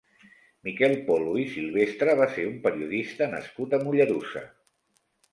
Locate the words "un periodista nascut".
2.51-3.75